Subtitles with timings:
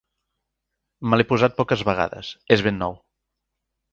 [1.09, 2.97] Me l'he posat poques vegades: és ben nou.